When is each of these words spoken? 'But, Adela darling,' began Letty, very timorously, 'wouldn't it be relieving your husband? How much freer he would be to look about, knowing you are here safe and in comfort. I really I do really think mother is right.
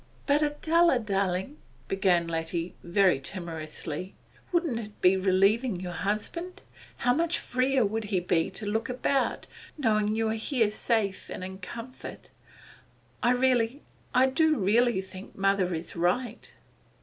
'But, 0.25 0.41
Adela 0.41 0.97
darling,' 0.97 1.57
began 1.87 2.27
Letty, 2.27 2.73
very 2.81 3.19
timorously, 3.19 4.15
'wouldn't 4.51 4.79
it 4.79 4.99
be 4.99 5.15
relieving 5.15 5.79
your 5.79 5.91
husband? 5.91 6.63
How 6.97 7.13
much 7.13 7.37
freer 7.37 7.81
he 7.81 7.81
would 7.87 8.07
be 8.27 8.49
to 8.49 8.65
look 8.65 8.89
about, 8.89 9.45
knowing 9.77 10.15
you 10.15 10.29
are 10.29 10.33
here 10.33 10.71
safe 10.71 11.29
and 11.29 11.43
in 11.43 11.59
comfort. 11.59 12.31
I 13.21 13.33
really 13.33 13.83
I 14.11 14.25
do 14.25 14.57
really 14.57 15.01
think 15.03 15.35
mother 15.35 15.71
is 15.71 15.95
right. 15.95 16.51